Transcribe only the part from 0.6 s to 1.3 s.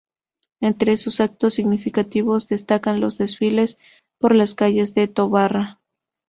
Entre esos